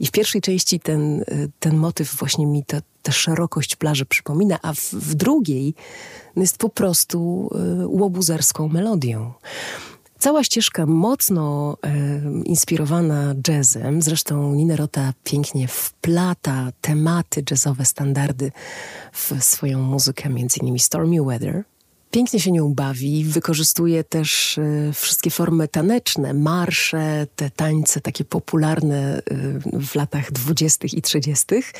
I 0.00 0.06
w 0.06 0.10
pierwszej 0.10 0.40
części 0.40 0.80
ten, 0.80 1.24
ten 1.60 1.76
motyw 1.76 2.14
właśnie 2.16 2.46
mi 2.46 2.64
tę 2.64 3.12
szerokość 3.12 3.76
plaży 3.76 4.06
przypomina, 4.06 4.58
a 4.62 4.72
w, 4.72 4.80
w 4.80 5.14
drugiej 5.14 5.74
jest 6.36 6.58
po 6.58 6.68
prostu 6.68 7.50
y, 7.82 7.86
łobuzerską 7.86 8.68
melodią. 8.68 9.32
Cała 10.20 10.44
ścieżka 10.44 10.86
mocno 10.86 11.76
e, 11.82 12.20
inspirowana 12.44 13.34
jazzem, 13.48 14.02
zresztą 14.02 14.54
Nina 14.54 14.76
Rota 14.76 15.12
pięknie 15.24 15.68
wplata 15.68 16.72
tematy 16.80 17.42
jazzowe, 17.50 17.84
standardy 17.84 18.52
w 19.12 19.32
swoją 19.40 19.82
muzykę, 19.82 20.28
między 20.28 20.60
innymi 20.60 20.78
Stormy 20.78 21.24
Weather, 21.24 21.64
Pięknie 22.10 22.40
się 22.40 22.52
nią 22.52 22.74
bawi, 22.74 23.24
wykorzystuje 23.24 24.04
też 24.04 24.58
y, 24.58 24.90
wszystkie 24.94 25.30
formy 25.30 25.68
taneczne, 25.68 26.34
marsze, 26.34 27.26
te 27.36 27.50
tańce 27.50 28.00
takie 28.00 28.24
popularne 28.24 29.18
y, 29.18 29.80
w 29.80 29.94
latach 29.94 30.32
dwudziestych 30.32 30.94
i 30.94 31.02
trzydziestych. 31.02 31.72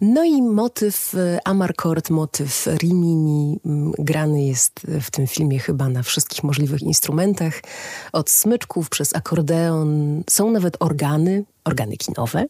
No 0.00 0.24
i 0.24 0.42
motyw 0.42 1.14
y, 1.14 1.38
Amarcord, 1.44 2.10
motyw 2.10 2.66
Rimini 2.66 3.60
grany 3.98 4.42
jest 4.42 4.80
w 5.00 5.10
tym 5.10 5.26
filmie 5.26 5.58
chyba 5.58 5.88
na 5.88 6.02
wszystkich 6.02 6.44
możliwych 6.44 6.82
instrumentach. 6.82 7.62
Od 8.12 8.30
smyczków 8.30 8.88
przez 8.88 9.16
akordeon, 9.16 10.22
są 10.30 10.50
nawet 10.50 10.76
organy, 10.80 11.44
organy 11.64 11.96
kinowe, 11.96 12.44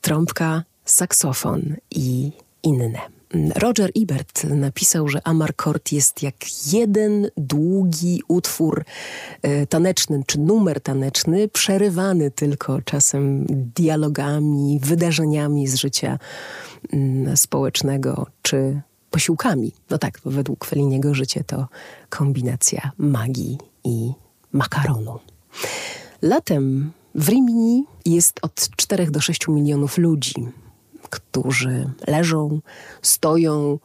trąbka, 0.00 0.62
saksofon 0.84 1.76
i 1.90 2.32
inne. 2.62 3.13
Roger 3.56 3.90
Ebert 4.02 4.44
napisał, 4.44 5.08
że 5.08 5.26
Amarcord 5.26 5.92
jest 5.92 6.22
jak 6.22 6.34
jeden 6.72 7.30
długi 7.36 8.22
utwór 8.28 8.84
e, 9.42 9.66
taneczny, 9.66 10.22
czy 10.26 10.40
numer 10.40 10.80
taneczny, 10.80 11.48
przerywany 11.48 12.30
tylko 12.30 12.82
czasem 12.82 13.46
dialogami, 13.48 14.80
wydarzeniami 14.82 15.66
z 15.66 15.74
życia 15.74 16.18
mm, 16.92 17.36
społecznego, 17.36 18.26
czy 18.42 18.80
posiłkami. 19.10 19.72
No 19.90 19.98
tak, 19.98 20.20
według 20.24 20.64
Feliniego 20.64 21.14
życie 21.14 21.44
to 21.44 21.68
kombinacja 22.08 22.90
magii 22.98 23.58
i 23.84 24.12
makaronu. 24.52 25.18
Latem 26.22 26.92
w 27.14 27.28
Rimini 27.28 27.84
jest 28.06 28.38
od 28.42 28.68
4 28.76 29.10
do 29.10 29.20
6 29.20 29.48
milionów 29.48 29.98
ludzi 29.98 30.34
którzy 31.14 31.90
leżą, 32.06 32.60
stoją, 33.02 33.78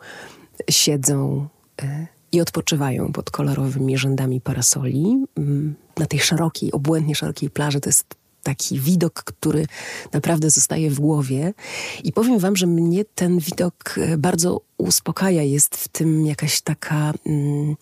siedzą 0.69 1.47
e, 1.81 2.07
i 2.31 2.41
odpoczywają 2.41 3.11
pod 3.11 3.31
kolorowymi 3.31 3.97
rzędami 3.97 4.41
parasoli. 4.41 5.25
Mm, 5.37 5.75
na 5.97 6.05
tej 6.05 6.19
szerokiej, 6.19 6.71
obłędnie 6.71 7.15
szerokiej 7.15 7.49
plaży 7.49 7.81
to 7.81 7.89
jest 7.89 8.05
taki 8.43 8.79
widok, 8.79 9.13
który 9.13 9.65
naprawdę 10.13 10.49
zostaje 10.49 10.89
w 10.89 10.99
głowie. 10.99 11.53
I 12.03 12.13
powiem 12.13 12.39
Wam, 12.39 12.55
że 12.55 12.67
mnie 12.67 13.05
ten 13.05 13.39
widok 13.39 13.95
e, 13.97 14.17
bardzo 14.17 14.61
uspokaja. 14.77 15.43
Jest 15.43 15.75
w 15.75 15.87
tym 15.87 16.25
jakaś 16.25 16.61
taka. 16.61 17.13
Mm, 17.25 17.75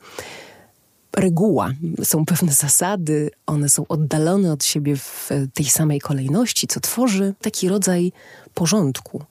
reguła, 1.15 1.71
są 2.03 2.25
pewne 2.25 2.51
zasady, 2.51 3.31
one 3.45 3.69
są 3.69 3.87
oddalone 3.87 4.51
od 4.51 4.65
siebie 4.65 4.97
w 4.97 5.29
tej 5.53 5.65
samej 5.65 5.99
kolejności, 5.99 6.67
co 6.67 6.79
tworzy 6.79 7.33
taki 7.41 7.69
rodzaj 7.69 8.11
porządku. 8.53 9.23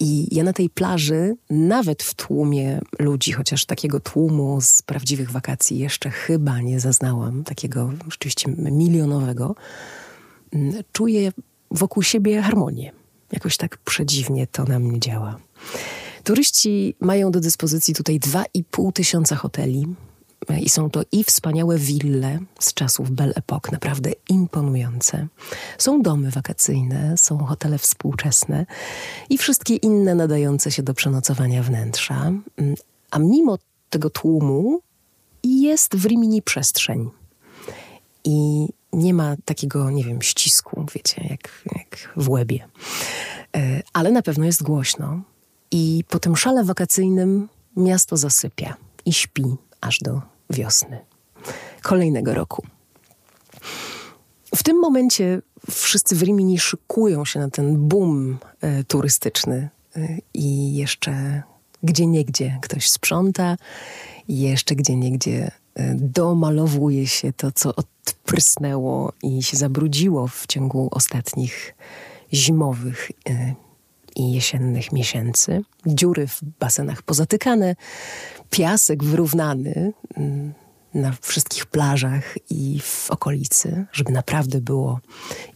I 0.00 0.36
ja 0.36 0.44
na 0.44 0.52
tej 0.52 0.70
plaży, 0.70 1.34
nawet 1.50 2.02
w 2.02 2.14
tłumie 2.14 2.80
ludzi, 2.98 3.32
chociaż 3.32 3.64
takiego 3.64 4.00
tłumu 4.00 4.60
z 4.60 4.82
prawdziwych 4.82 5.30
wakacji 5.30 5.78
jeszcze 5.78 6.10
chyba 6.10 6.60
nie 6.60 6.80
zaznałam, 6.80 7.44
takiego 7.44 7.92
rzeczywiście 8.10 8.50
milionowego, 8.56 9.54
mm, 10.52 10.82
czuję 10.92 11.32
wokół 11.70 12.02
siebie 12.02 12.42
harmonię. 12.42 12.92
Jakoś 13.32 13.56
tak 13.56 13.78
przedziwnie 13.78 14.46
to 14.46 14.64
na 14.64 14.78
mnie 14.78 15.00
działa. 15.00 15.38
Turyści 16.24 16.94
mają 17.00 17.30
do 17.30 17.40
dyspozycji 17.40 17.94
tutaj 17.94 18.20
2,5 18.20 18.92
tysiąca 18.92 19.36
hoteli, 19.36 19.86
i 20.60 20.68
są 20.68 20.90
to 20.90 21.02
i 21.12 21.24
wspaniałe 21.24 21.78
wille 21.78 22.38
z 22.60 22.74
czasów 22.74 23.10
Belle 23.10 23.34
Époque, 23.34 23.72
naprawdę 23.72 24.12
imponujące. 24.28 25.26
Są 25.78 26.02
domy 26.02 26.30
wakacyjne, 26.30 27.14
są 27.16 27.38
hotele 27.38 27.78
współczesne 27.78 28.66
i 29.30 29.38
wszystkie 29.38 29.76
inne 29.76 30.14
nadające 30.14 30.70
się 30.70 30.82
do 30.82 30.94
przenocowania 30.94 31.62
wnętrza. 31.62 32.32
A 33.10 33.18
mimo 33.18 33.58
tego 33.90 34.10
tłumu 34.10 34.80
jest 35.44 35.96
w 35.96 36.06
Rimini 36.06 36.42
przestrzeń. 36.42 37.10
I 38.24 38.68
nie 38.92 39.14
ma 39.14 39.36
takiego, 39.44 39.90
nie 39.90 40.04
wiem, 40.04 40.22
ścisku, 40.22 40.86
wiecie, 40.94 41.26
jak, 41.30 41.62
jak 41.76 42.12
w 42.16 42.28
łebie. 42.28 42.68
E, 43.56 43.82
ale 43.92 44.10
na 44.10 44.22
pewno 44.22 44.44
jest 44.44 44.62
głośno. 44.62 45.20
I 45.70 46.04
po 46.08 46.18
tym 46.18 46.36
szale 46.36 46.64
wakacyjnym 46.64 47.48
miasto 47.76 48.16
zasypia 48.16 48.76
i 49.04 49.12
śpi 49.12 49.44
aż 49.80 49.98
do 49.98 50.31
wiosny 50.50 51.04
kolejnego 51.82 52.34
roku. 52.34 52.66
W 54.54 54.62
tym 54.62 54.80
momencie 54.80 55.42
wszyscy 55.70 56.16
w 56.16 56.22
Rimini 56.22 56.58
szykują 56.58 57.24
się 57.24 57.40
na 57.40 57.50
ten 57.50 57.88
boom 57.88 58.38
e, 58.60 58.84
turystyczny 58.84 59.68
e, 59.96 60.08
i 60.34 60.74
jeszcze 60.74 61.42
gdzie 61.82 62.06
niegdzie 62.06 62.58
ktoś 62.62 62.90
sprząta, 62.90 63.56
jeszcze 64.28 64.74
gdzie 64.74 64.96
niegdzie 64.96 65.50
e, 65.74 65.94
domalowuje 65.94 67.06
się 67.06 67.32
to, 67.32 67.52
co 67.52 67.74
odprysnęło 67.76 69.12
i 69.22 69.42
się 69.42 69.56
zabrudziło 69.56 70.28
w 70.28 70.46
ciągu 70.46 70.88
ostatnich 70.90 71.74
zimowych 72.32 73.10
i 74.16 74.32
jesiennych 74.32 74.92
miesięcy. 74.92 75.62
Dziury 75.86 76.26
w 76.26 76.40
basenach 76.60 77.02
pozatykane, 77.02 77.76
piasek 78.50 79.04
wyrównany 79.04 79.92
mm, 80.16 80.54
na 80.94 81.12
wszystkich 81.20 81.66
plażach 81.66 82.34
i 82.50 82.80
w 82.80 83.10
okolicy, 83.10 83.86
żeby 83.92 84.12
naprawdę 84.12 84.60
było 84.60 85.00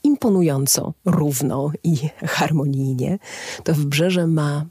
imponująco, 0.02 0.94
równo 1.04 1.70
i 1.84 1.96
harmonijnie, 2.26 3.18
to 3.64 3.75
wybrzeże 3.75 4.26
ma 4.26 4.66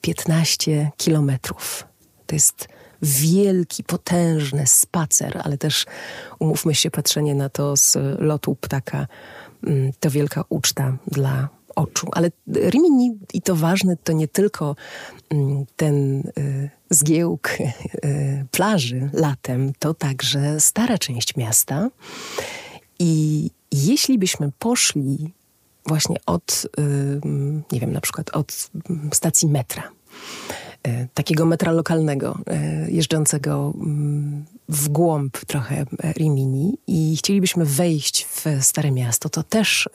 15 0.00 0.72
mm, 0.72 0.90
kilometrów. 0.96 1.86
To 2.26 2.34
jest 2.34 2.68
wielki, 3.02 3.84
potężny 3.84 4.66
spacer, 4.66 5.40
ale 5.44 5.58
też 5.58 5.86
umówmy 6.38 6.74
się, 6.74 6.90
patrzenie 6.90 7.34
na 7.34 7.48
to 7.48 7.76
z 7.76 7.96
lotu 8.18 8.56
ptaka 8.60 9.06
mm, 9.66 9.92
to 10.00 10.10
wielka 10.10 10.44
uczta 10.48 10.96
dla 11.06 11.48
oczu. 11.76 12.08
Ale 12.12 12.30
Rimini, 12.54 13.18
i 13.34 13.42
to 13.42 13.56
ważne, 13.56 13.96
to 13.96 14.12
nie 14.12 14.28
tylko 14.28 14.76
mm, 15.30 15.66
ten 15.76 16.20
y, 16.38 16.70
zgiełk 16.90 17.50
y, 17.60 18.46
plaży 18.50 19.10
latem, 19.12 19.72
to 19.78 19.94
także 19.94 20.60
stara 20.60 20.98
część 20.98 21.36
miasta. 21.36 21.90
I 22.98 23.50
jeśli 23.72 24.18
byśmy 24.18 24.52
poszli 24.58 25.32
właśnie 25.86 26.16
od, 26.26 26.66
nie 27.72 27.80
wiem, 27.80 27.92
na 27.92 28.00
przykład 28.00 28.30
od 28.30 28.70
stacji 29.12 29.48
metra, 29.48 29.82
y, 30.86 31.08
takiego 31.14 31.46
metra 31.46 31.72
lokalnego, 31.72 32.38
jeżdżącego 32.88 33.72
mm, 33.76 34.44
w 34.68 34.88
głąb 34.88 35.38
trochę 35.46 35.86
Rimini 36.16 36.78
i 36.86 37.16
chcielibyśmy 37.16 37.64
wejść 37.64 38.24
w 38.24 38.44
Stare 38.60 38.90
Miasto, 38.90 39.28
to 39.28 39.42
też 39.42 39.88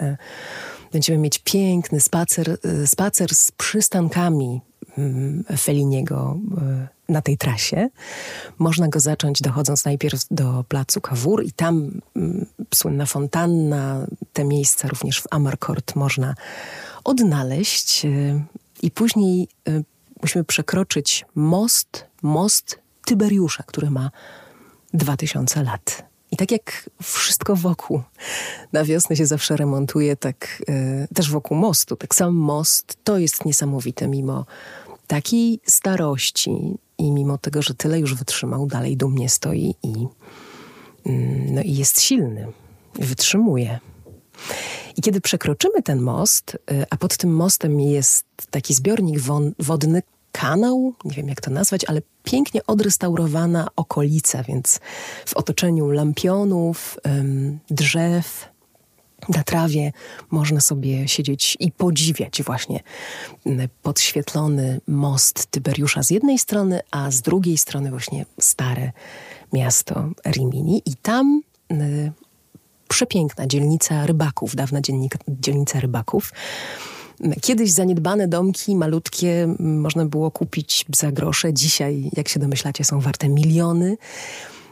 Będziemy 0.91 1.19
mieć 1.19 1.39
piękny 1.39 2.01
spacer, 2.01 2.57
y, 2.65 2.87
spacer 2.87 3.35
z 3.35 3.51
przystankami 3.51 4.61
mm, 4.97 5.43
Feliniego 5.57 6.39
y, 7.09 7.11
na 7.11 7.21
tej 7.21 7.37
trasie. 7.37 7.89
Można 8.57 8.87
go 8.87 8.99
zacząć 8.99 9.41
dochodząc 9.41 9.85
najpierw 9.85 10.25
do 10.31 10.65
placu 10.67 11.01
Cavour 11.01 11.43
i 11.43 11.51
tam 11.51 12.01
mm, 12.15 12.45
słynna 12.75 13.05
fontanna, 13.05 14.07
te 14.33 14.43
miejsca 14.43 14.87
również 14.87 15.21
w 15.21 15.27
Amarcord 15.31 15.95
można 15.95 16.35
odnaleźć 17.03 18.05
y, 18.05 18.41
i 18.81 18.91
później 18.91 19.47
musimy 20.21 20.43
przekroczyć 20.43 21.25
most, 21.35 22.05
most 22.21 22.79
Tyberiusza, 23.05 23.63
który 23.63 23.89
ma 23.89 24.11
2000 24.93 25.63
lat. 25.63 26.10
I 26.31 26.37
tak 26.37 26.51
jak 26.51 26.89
wszystko 27.03 27.55
wokół 27.55 28.01
na 28.73 28.83
wiosnę 28.83 29.15
się 29.15 29.25
zawsze 29.25 29.57
remontuje, 29.57 30.15
tak 30.15 30.63
y, 30.69 31.07
też 31.15 31.31
wokół 31.31 31.57
mostu. 31.57 31.95
Tak 31.95 32.15
sam 32.15 32.35
most 32.35 32.97
to 33.03 33.17
jest 33.17 33.45
niesamowite, 33.45 34.07
mimo 34.07 34.45
takiej 35.07 35.59
starości 35.65 36.77
i 36.97 37.11
mimo 37.11 37.37
tego, 37.37 37.61
że 37.61 37.73
tyle 37.73 37.99
już 37.99 38.15
wytrzymał, 38.15 38.67
dalej 38.67 38.97
dumnie 38.97 39.29
stoi 39.29 39.75
i, 39.83 40.07
y, 41.07 41.11
no 41.51 41.61
i 41.61 41.73
jest 41.75 42.01
silny, 42.01 42.47
wytrzymuje. 42.95 43.79
I 44.97 45.01
kiedy 45.01 45.21
przekroczymy 45.21 45.83
ten 45.83 46.01
most, 46.01 46.57
y, 46.71 46.85
a 46.89 46.97
pod 46.97 47.17
tym 47.17 47.35
mostem 47.35 47.79
jest 47.79 48.25
taki 48.51 48.73
zbiornik 48.73 49.19
wodny 49.59 50.01
kanał, 50.31 50.93
nie 51.05 51.15
wiem 51.15 51.27
jak 51.27 51.41
to 51.41 51.51
nazwać, 51.51 51.85
ale 51.85 52.01
pięknie 52.23 52.65
odrestaurowana 52.65 53.67
okolica, 53.75 54.43
więc 54.43 54.79
w 55.25 55.33
otoczeniu 55.33 55.89
lampionów, 55.89 56.99
drzew, 57.69 58.51
na 59.29 59.43
trawie 59.43 59.91
można 60.31 60.61
sobie 60.61 61.07
siedzieć 61.07 61.57
i 61.59 61.71
podziwiać 61.71 62.43
właśnie 62.43 62.79
podświetlony 63.81 64.81
most 64.87 65.45
Tyberiusza 65.45 66.03
z 66.03 66.09
jednej 66.09 66.39
strony, 66.39 66.79
a 66.91 67.11
z 67.11 67.21
drugiej 67.21 67.57
strony 67.57 67.89
właśnie 67.89 68.25
stare 68.39 68.91
miasto 69.53 70.09
Rimini. 70.25 70.81
I 70.85 70.95
tam 70.95 71.41
przepiękna 72.87 73.47
dzielnica 73.47 74.05
rybaków, 74.05 74.55
dawna 74.55 74.79
dzielnica 75.27 75.79
rybaków. 75.79 76.33
Kiedyś 77.41 77.71
zaniedbane 77.71 78.27
domki, 78.27 78.75
malutkie, 78.75 79.55
można 79.59 80.05
było 80.05 80.31
kupić 80.31 80.85
za 80.95 81.11
grosze. 81.11 81.53
Dzisiaj, 81.53 82.09
jak 82.17 82.27
się 82.27 82.39
domyślacie, 82.39 82.83
są 82.83 82.99
warte 82.99 83.29
miliony. 83.29 83.97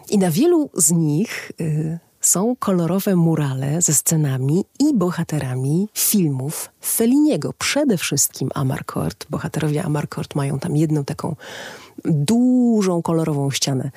I 0.10 0.18
na 0.18 0.32
wielu 0.32 0.70
z 0.74 0.92
nich 0.92 1.52
y, 1.62 2.00
są 2.22 2.56
kolorowe 2.60 3.16
murale 3.16 3.82
ze 3.82 3.94
scenami 3.94 4.66
i 4.80 4.94
bohaterami 4.94 5.88
filmów 5.94 6.70
Feliniego. 6.82 7.54
Przede 7.54 7.98
wszystkim 7.98 8.50
Amarcord. 8.56 9.26
Bohaterowie 9.30 9.84
Amarcord 9.84 10.36
mają 10.36 10.60
tam 10.60 10.76
jedną 10.76 11.06
taką 11.06 11.36
dużą, 12.06 13.02
kolorową 13.02 13.52
ścianę 13.52 13.92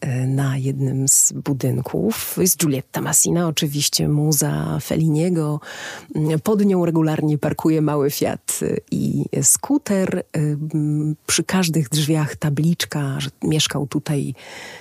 e, 0.00 0.26
na 0.26 0.58
jednym 0.58 1.08
z 1.08 1.32
budynków. 1.32 2.36
Jest 2.40 2.58
Giulietta 2.58 3.00
Massina, 3.00 3.48
oczywiście 3.48 4.08
muza 4.08 4.78
Feliniego. 4.82 5.60
Pod 6.42 6.64
nią 6.64 6.84
regularnie 6.84 7.38
parkuje 7.38 7.82
mały 7.82 8.10
Fiat 8.10 8.60
i 8.90 9.24
skuter. 9.42 10.18
E, 10.18 10.22
przy 11.26 11.44
każdych 11.44 11.88
drzwiach 11.88 12.36
tabliczka, 12.36 13.20
że 13.20 13.30
mieszkał 13.42 13.86
tutaj 13.86 14.34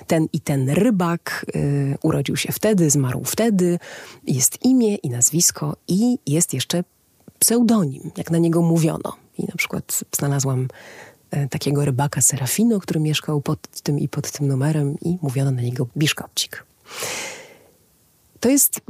ten 0.08 0.28
i 0.34 0.40
ten 0.40 0.70
rybak. 0.70 1.46
E, 1.56 1.60
urodził 2.04 2.38
się 2.38 2.52
wtedy, 2.52 2.90
zmarł 2.90 3.24
wtedy. 3.24 3.80
Jest 4.28 4.66
imię 4.66 4.96
i 4.96 5.10
nazwisko 5.10 5.76
i 5.88 6.18
jest 6.28 6.54
jeszcze 6.54 6.84
pseudonim, 7.40 8.12
jak 8.18 8.32
na 8.32 8.38
niego 8.38 8.62
mówiono. 8.62 9.16
I 9.38 9.42
na 9.42 9.56
przykład 9.58 10.04
znalazłam 10.18 10.68
E, 10.68 11.15
takiego 11.50 11.86
rybaka 11.86 12.22
Serafino, 12.22 12.80
który 12.80 13.00
mieszkał 13.00 13.42
pod 13.42 13.68
tym 13.68 14.00
i 14.00 14.08
pod 14.08 14.32
tym 14.32 14.48
numerem 14.48 14.96
i 15.02 15.18
mówiono 15.22 15.52
na 15.52 15.62
niego 15.62 15.88
Biszkopcik. 15.98 16.66
To 18.40 18.50
jest 18.50 18.78
e, 18.78 18.82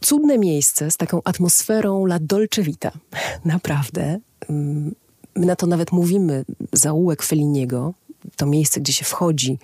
cudne 0.00 0.38
miejsce 0.38 0.90
z 0.90 0.96
taką 0.96 1.20
atmosferą 1.24 2.04
la 2.04 2.18
dolce 2.20 2.62
vita. 2.62 2.92
Naprawdę. 3.44 4.18
Mm, 4.50 4.94
my 5.36 5.46
na 5.46 5.56
to 5.56 5.66
nawet 5.66 5.92
mówimy 5.92 6.44
zaułek 6.72 7.22
Feliniego, 7.22 7.94
to 8.36 8.46
miejsce, 8.46 8.80
gdzie 8.80 8.92
się 8.92 9.04
wchodzi 9.04 9.58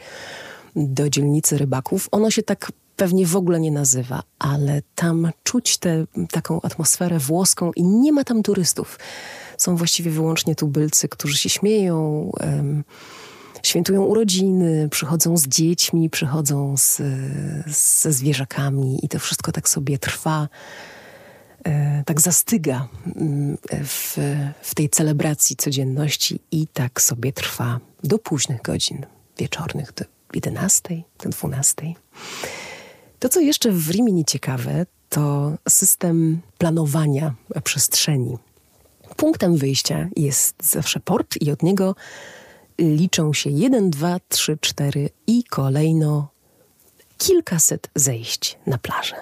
do 0.76 1.10
dzielnicy 1.10 1.58
rybaków. 1.58 2.08
Ono 2.12 2.30
się 2.30 2.42
tak 2.42 2.72
pewnie 3.02 3.26
w 3.26 3.36
ogóle 3.36 3.60
nie 3.60 3.70
nazywa, 3.70 4.22
ale 4.38 4.82
tam 4.94 5.30
czuć 5.42 5.78
tę 5.78 6.04
taką 6.30 6.60
atmosferę 6.60 7.18
włoską 7.18 7.72
i 7.72 7.82
nie 7.84 8.12
ma 8.12 8.24
tam 8.24 8.42
turystów 8.42 8.98
są 9.58 9.76
właściwie 9.76 10.10
wyłącznie 10.10 10.54
tubylcy, 10.54 11.08
którzy 11.08 11.38
się 11.38 11.48
śmieją, 11.48 12.30
um, 12.40 12.84
świętują 13.62 14.02
urodziny, 14.02 14.88
przychodzą 14.88 15.36
z 15.36 15.46
dziećmi, 15.46 16.10
przychodzą 16.10 16.76
z, 16.76 17.02
ze 17.66 18.12
zwierzakami 18.12 18.98
i 19.02 19.08
to 19.08 19.18
wszystko 19.18 19.52
tak 19.52 19.68
sobie 19.68 19.98
trwa. 19.98 20.48
E, 21.64 22.02
tak 22.06 22.20
zastyga 22.20 22.88
mm, 23.16 23.58
w, 23.84 24.18
w 24.62 24.74
tej 24.74 24.88
celebracji 24.88 25.56
codzienności 25.56 26.40
i 26.50 26.66
tak 26.66 27.02
sobie 27.02 27.32
trwa 27.32 27.80
do 28.04 28.18
późnych 28.18 28.62
godzin 28.62 29.06
wieczornych, 29.38 29.92
do 29.94 30.04
11, 30.34 31.02
do 31.22 31.28
12. 31.28 31.94
To, 33.22 33.28
co 33.28 33.40
jeszcze 33.40 33.72
w 33.72 33.90
Rimini 33.90 34.24
ciekawe, 34.24 34.86
to 35.08 35.52
system 35.68 36.40
planowania 36.58 37.34
przestrzeni 37.64 38.36
punktem 39.16 39.56
wyjścia 39.56 40.08
jest 40.16 40.54
zawsze 40.62 41.00
port 41.00 41.36
i 41.40 41.50
od 41.50 41.62
niego 41.62 41.94
liczą 42.78 43.32
się 43.32 43.50
1, 43.50 43.90
2, 43.90 44.20
3, 44.28 44.58
4 44.60 45.10
i 45.26 45.44
kolejno 45.44 46.28
kilkaset 47.18 47.90
zejść 47.94 48.58
na 48.66 48.78
plażę. 48.78 49.16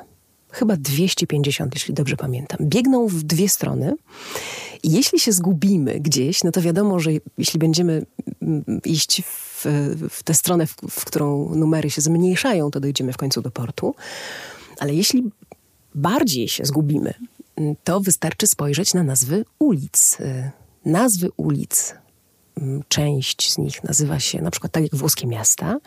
Chyba 0.50 0.76
250, 0.76 1.74
jeśli 1.74 1.94
dobrze 1.94 2.16
pamiętam. 2.16 2.58
Biegną 2.60 3.06
w 3.06 3.22
dwie 3.22 3.48
strony. 3.48 3.94
Jeśli 4.84 5.20
się 5.20 5.32
zgubimy 5.32 6.00
gdzieś, 6.00 6.44
no 6.44 6.50
to 6.50 6.62
wiadomo, 6.62 7.00
że 7.00 7.10
jeśli 7.38 7.58
będziemy 7.58 8.06
mm, 8.42 8.64
iść 8.84 9.22
w, 9.22 9.49
w 10.10 10.22
tę 10.22 10.34
stronę, 10.34 10.66
w, 10.66 10.76
w 10.90 11.04
którą 11.04 11.54
numery 11.54 11.90
się 11.90 12.00
zmniejszają, 12.00 12.70
to 12.70 12.80
dojdziemy 12.80 13.12
w 13.12 13.16
końcu 13.16 13.42
do 13.42 13.50
portu. 13.50 13.94
Ale 14.78 14.94
jeśli 14.94 15.30
bardziej 15.94 16.48
się 16.48 16.64
zgubimy, 16.64 17.14
to 17.84 18.00
wystarczy 18.00 18.46
spojrzeć 18.46 18.94
na 18.94 19.02
nazwy 19.02 19.44
ulic. 19.58 20.20
Y, 20.20 20.50
nazwy 20.84 21.28
ulic, 21.36 21.94
mm, 22.56 22.82
część 22.88 23.52
z 23.52 23.58
nich 23.58 23.84
nazywa 23.84 24.20
się 24.20 24.42
na 24.42 24.50
przykład 24.50 24.72
tak 24.72 24.82
jak 24.82 24.94
włoskie 24.94 25.26
miasta, 25.26 25.78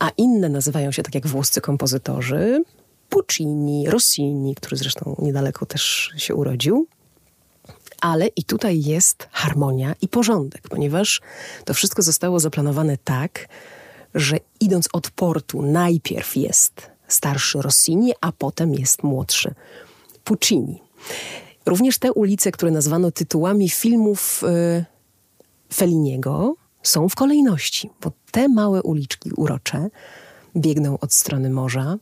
a 0.00 0.10
inne 0.16 0.48
nazywają 0.48 0.92
się 0.92 1.02
tak 1.02 1.14
jak 1.14 1.26
włoscy 1.26 1.60
kompozytorzy, 1.60 2.64
Puccini, 3.08 3.90
Rossini, 3.90 4.54
który 4.54 4.76
zresztą 4.76 5.16
niedaleko 5.18 5.66
też 5.66 6.12
się 6.16 6.34
urodził. 6.34 6.86
Ale 8.00 8.26
i 8.26 8.44
tutaj 8.44 8.82
jest 8.82 9.28
harmonia 9.30 9.94
i 10.00 10.08
porządek, 10.08 10.68
ponieważ 10.68 11.20
to 11.64 11.74
wszystko 11.74 12.02
zostało 12.02 12.40
zaplanowane 12.40 12.98
tak, 13.04 13.48
że 14.14 14.36
idąc 14.60 14.88
od 14.92 15.10
portu 15.10 15.62
najpierw 15.62 16.36
jest 16.36 16.90
starszy 17.08 17.62
Rossini, 17.62 18.12
a 18.20 18.32
potem 18.32 18.74
jest 18.74 19.02
młodszy 19.02 19.54
Puccini. 20.24 20.82
Również 21.66 21.98
te 21.98 22.12
ulice, 22.12 22.52
które 22.52 22.72
nazwano 22.72 23.10
tytułami 23.10 23.70
filmów 23.70 24.42
y, 24.44 24.84
Felliniego, 25.74 26.54
są 26.82 27.08
w 27.08 27.14
kolejności, 27.14 27.90
bo 28.00 28.12
te 28.30 28.48
małe 28.48 28.82
uliczki 28.82 29.30
urocze 29.36 29.88
biegną 30.56 30.98
od 30.98 31.14
strony 31.14 31.50
morza 31.50 31.96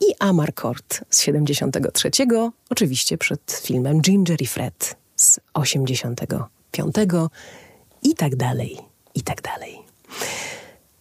i 0.00 0.14
Amarcord 0.18 1.00
z 1.10 1.20
73, 1.20 2.10
oczywiście 2.70 3.18
przed 3.18 3.62
filmem 3.64 4.00
Ginger 4.00 4.42
i 4.42 4.46
Fred 4.46 5.01
z 5.16 5.40
83. 5.54 6.26
V 6.72 7.28
i 8.02 8.14
tak 8.14 8.36
dalej, 8.36 8.78
i 9.14 9.22
tak 9.22 9.42
dalej. 9.42 9.78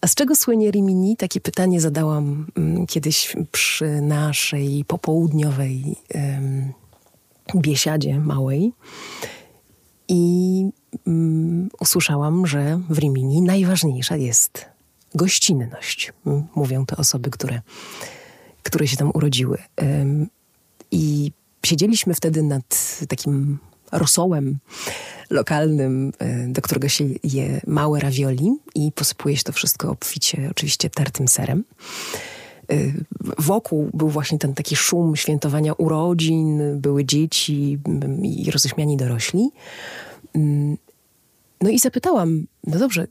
A 0.02 0.08
z 0.08 0.16
czego 0.16 0.36
słynie 0.36 0.72
Rimini? 0.72 1.18
Takie 1.18 1.42
pytanie 1.42 1.82
zadałam 1.82 2.48
um, 2.56 2.88
kiedyś 2.88 3.36
przy 3.52 4.02
naszej 4.02 4.86
popołudniowej 4.86 5.96
um, 6.16 6.74
biesiadzie 7.56 8.20
małej. 8.20 8.74
I 10.08 10.66
um, 11.08 11.70
usłyszałam, 11.80 12.48
że 12.48 12.80
w 12.90 12.98
Rimini 12.98 13.42
najważniejsza 13.42 14.18
jest 14.18 14.66
gościnność. 15.16 16.14
Mówią 16.56 16.86
to 16.86 16.96
osoby, 16.96 17.30
które, 17.30 17.62
które 18.64 18.88
się 18.88 18.98
tam 18.98 19.12
urodziły. 19.14 19.58
I 20.92 21.32
siedzieliśmy 21.66 22.14
wtedy 22.14 22.44
nad 22.44 23.00
takim 23.10 23.60
rosołem 23.92 24.58
lokalnym, 25.30 26.12
e, 26.20 26.48
do 26.48 26.62
którego 26.62 26.90
się 26.90 27.06
je 27.24 27.62
małe 27.68 28.00
ravioli 28.00 28.52
i 28.76 28.92
posypuje 28.92 29.38
się 29.38 29.44
to 29.44 29.52
wszystko 29.52 29.92
obficie, 29.92 30.48
oczywiście 30.52 30.90
tartym 30.90 31.28
serem. 31.28 31.64
E, 32.72 32.76
wokół 33.38 33.90
był 33.94 34.10
właśnie 34.10 34.40
ten 34.40 34.54
taki 34.54 34.76
szum 34.76 35.16
świętowania 35.16 35.74
urodzin, 35.74 36.80
były 36.82 37.06
dzieci 37.06 37.80
i 38.24 38.52
roześmiani 38.52 38.98
dorośli. 38.98 39.50
Mm, 40.36 40.78
no 41.62 41.70
i 41.70 41.80
zapytałam, 41.80 42.46
no 42.68 42.80
dobrze, 42.80 43.08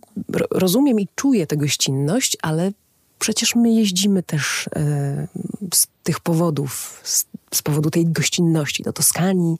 rozumiem 0.51 1.01
i 1.01 1.09
czuję 1.15 1.47
tę 1.47 1.57
gościnność, 1.57 2.37
ale 2.43 2.73
przecież 3.19 3.55
my 3.55 3.73
jeździmy 3.73 4.23
też 4.23 4.69
e, 4.77 5.29
z 5.75 5.87
tych 6.03 6.21
powodów, 6.21 7.01
z, 7.05 7.27
z, 7.55 7.63
powodu 7.63 7.91
tej 7.91 8.07
gościnności 8.07 8.83
do 8.83 8.93
Toskanii, 8.93 9.57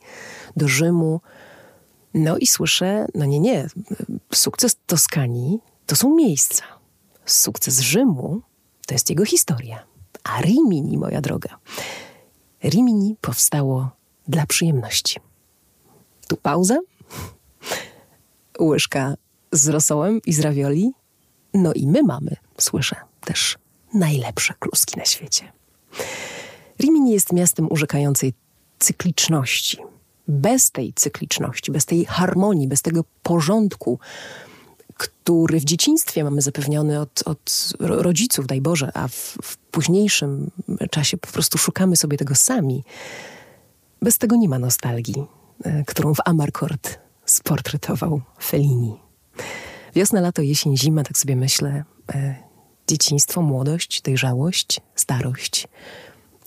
do 0.57 0.69
Rzymu. 0.69 1.21
No 2.15 2.39
i 2.39 2.47
słyszę, 2.47 3.07
no 3.15 3.25
nie, 3.25 3.41
nie, 3.41 3.67
sukces 4.35 4.77
Toskanii 4.87 5.59
to 5.87 5.97
są 5.97 6.15
miejsca. 6.15 6.63
Sukces 7.27 7.81
Rzymu 7.81 8.43
to 8.87 8.95
jest 8.95 9.11
jego 9.11 9.25
historia. 9.25 9.87
A 10.25 10.41
Rimini, 10.41 10.99
moja 10.99 11.21
droga, 11.21 11.59
Rimini 12.65 13.17
powstało 13.21 13.91
dla 14.29 14.47
przyjemności. 14.47 15.21
Tu 16.29 16.37
pauza, 16.37 16.79
łyżka 18.61 19.15
z 19.53 19.69
rosołem 19.69 20.21
i 20.27 20.33
z 20.33 20.41
ravioli. 20.41 20.93
No 21.55 21.73
i 21.73 21.87
my 21.87 22.03
mamy, 22.03 22.37
słyszę, 22.59 22.97
też 23.21 23.59
najlepsze 23.95 24.55
kluski 24.59 24.99
na 24.99 25.05
świecie. 25.05 25.53
Rimini 26.81 27.13
jest 27.13 27.33
miastem 27.33 27.67
urzekającej 27.71 28.35
cykliczności. 28.79 29.79
Bez 30.29 30.71
tej 30.71 30.93
cykliczności, 30.93 31.73
bez 31.73 31.87
tej 31.87 32.05
harmonii, 32.05 32.69
bez 32.69 32.83
tego 32.83 33.05
porządku, 33.23 33.99
który 34.95 35.61
w 35.61 35.65
dzieciństwie 35.65 36.25
mamy 36.25 36.43
zapewniony 36.43 37.01
od, 37.01 37.23
od 37.27 37.73
rodziców, 37.79 38.47
daj 38.47 38.61
Boże, 38.61 38.91
a 38.95 39.09
w, 39.09 39.37
w 39.43 39.57
późniejszym 39.57 40.51
czasie 40.91 41.17
po 41.17 41.29
prostu 41.29 41.59
szukamy 41.59 41.97
sobie 41.97 42.17
tego 42.17 42.35
sami. 42.35 42.85
Bez 44.03 44.19
tego 44.19 44.37
nie 44.37 44.49
ma 44.49 44.59
nostalgii, 44.59 45.25
e, 45.65 45.85
którą 45.85 46.15
w 46.15 46.21
Amarcord 46.25 46.99
sportretował 47.25 48.21
Fellini. 48.43 48.97
Wiosna, 49.95 50.21
lato, 50.21 50.43
jesień, 50.43 50.77
zima, 50.77 51.03
tak 51.03 51.19
sobie 51.19 51.37
myślę. 51.37 51.85
E, 52.15 52.35
dzieciństwo, 52.89 53.43
młodość, 53.43 54.03
dojrzałość, 54.03 54.81
starość. 54.95 55.69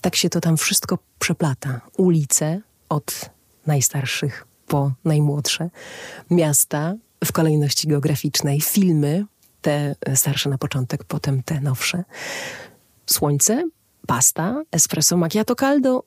Tak 0.04 0.16
się 0.16 0.30
to 0.30 0.40
tam 0.40 0.56
wszystko 0.56 0.98
przeplata. 1.18 1.80
Ulice 1.96 2.60
od 2.88 3.30
najstarszych 3.66 4.46
po 4.66 4.92
najmłodsze, 5.04 5.70
miasta 6.30 6.94
w 7.24 7.32
kolejności 7.32 7.88
geograficznej, 7.88 8.60
filmy, 8.60 9.24
te 9.62 9.94
starsze 10.14 10.50
na 10.50 10.58
początek, 10.58 11.04
potem 11.04 11.42
te 11.42 11.60
nowsze. 11.60 12.04
Słońce, 13.06 13.64
pasta, 14.06 14.62
espresso 14.72 15.16
macchiato 15.16 15.54
caldo, 15.54 16.04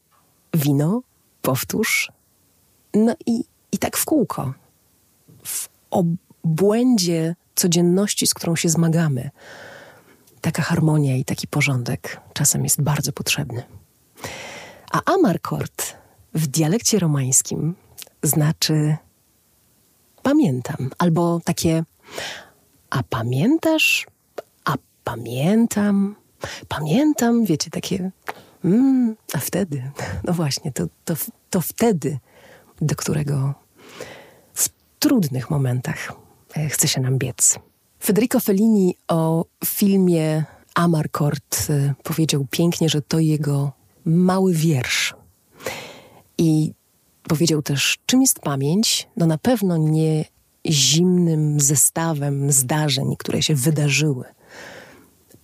wino, 0.53 1.01
powtórz. 1.41 2.11
No 2.93 3.15
i, 3.25 3.43
i 3.71 3.77
tak 3.77 3.97
w 3.97 4.05
kółko 4.05 4.53
w 5.43 5.69
obłędzie 5.91 7.35
codzienności, 7.55 8.27
z 8.27 8.33
którą 8.33 8.55
się 8.55 8.69
zmagamy, 8.69 9.29
taka 10.41 10.61
harmonia 10.61 11.15
i 11.15 11.25
taki 11.25 11.47
porządek 11.47 12.21
czasem 12.33 12.63
jest 12.63 12.81
bardzo 12.81 13.11
potrzebny. 13.11 13.76
A 14.91 15.13
amarkord 15.13 15.97
w 16.33 16.47
dialekcie 16.47 16.99
romańskim 16.99 17.75
znaczy 18.23 18.97
pamiętam, 20.23 20.89
albo 20.97 21.39
takie 21.45 21.83
a 22.89 23.03
pamiętasz, 23.03 24.07
a 24.65 24.73
pamiętam, 25.03 26.15
pamiętam, 26.67 27.45
wiecie, 27.45 27.69
takie 27.69 28.11
mm, 28.65 29.15
a 29.33 29.37
wtedy, 29.37 29.91
no 30.27 30.33
właśnie, 30.33 30.71
to, 30.71 30.87
to, 31.05 31.13
to 31.49 31.61
wtedy, 31.61 32.19
do 32.81 32.95
którego 32.95 33.53
trudnych 34.99 35.49
momentach 35.49 36.13
e, 36.55 36.69
chce 36.69 36.87
się 36.87 37.01
nam 37.01 37.17
biec. 37.17 37.59
Federico 37.99 38.39
Fellini 38.39 38.95
o 39.07 39.45
filmie 39.65 40.43
Amarcord 40.75 41.67
e, 41.69 41.93
powiedział 42.03 42.45
pięknie, 42.51 42.89
że 42.89 43.01
to 43.01 43.19
jego 43.19 43.71
mały 44.07 44.53
wiersz. 44.53 45.15
I 46.37 46.73
powiedział 47.23 47.61
też, 47.61 47.97
czym 48.05 48.21
jest 48.21 48.39
pamięć? 48.39 49.07
No 49.17 49.25
na 49.25 49.37
pewno 49.37 49.77
nie 49.77 50.25
zimnym 50.65 51.59
zestawem 51.59 52.51
zdarzeń, 52.51 53.15
które 53.19 53.41
się 53.41 53.55
wydarzyły. 53.55 54.25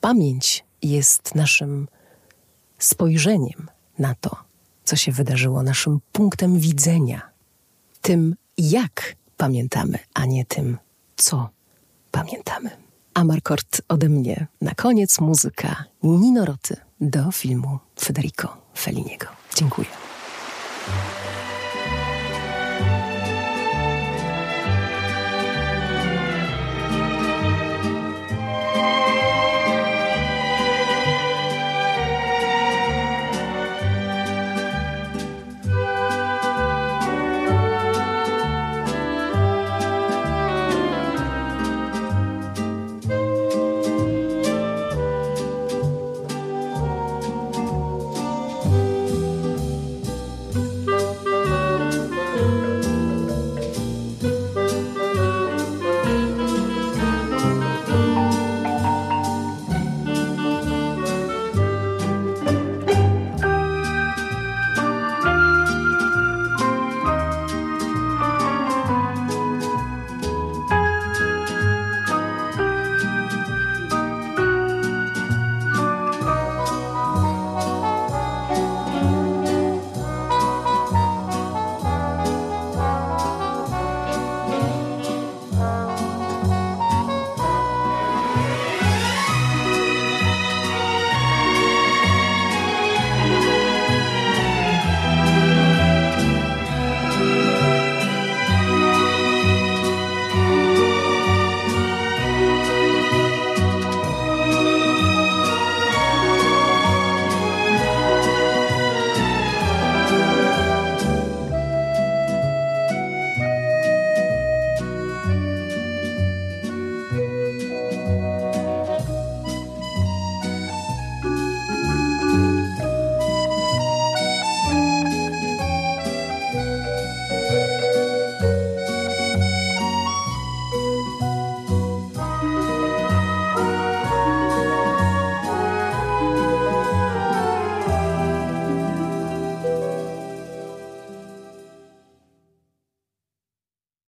Pamięć 0.02 0.66
jest 0.82 1.36
naszym 1.36 1.88
spojrzeniem 2.78 3.68
na 4.00 4.16
to, 4.16 4.38
co 4.84 4.96
się 4.96 5.12
wydarzyło, 5.12 5.64
naszym 5.64 6.00
punktem 6.12 6.60
widzenia, 6.60 7.22
tym, 8.02 8.36
jak 8.58 9.16
pamiętamy, 9.38 10.00
a 10.14 10.26
nie 10.26 10.46
tym, 10.46 10.78
co 11.16 11.50
pamiętamy. 12.12 12.70
Amarkord 13.14 13.82
ode 13.88 14.10
mnie. 14.10 14.48
Na 14.62 14.76
koniec 14.76 15.20
muzyka 15.20 15.84
Nino 16.04 16.46
Roty 16.46 16.76
do 17.02 17.32
filmu 17.32 17.80
Federico 18.04 18.58
Felliniego. 18.76 19.28
Dziękuję. 19.56 19.88